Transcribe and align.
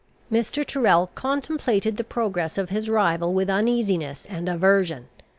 Mr. 0.31 0.65
Tyrrel 0.65 1.11
contemplated 1.13 1.95
the 1.95 2.03
progress 2.03 2.57
of 2.57 2.71
his 2.71 2.89
rival 2.89 3.35
with 3.35 3.51
uneasiness 3.51 4.25
and 4.27 4.49
aversion. 4.49 5.09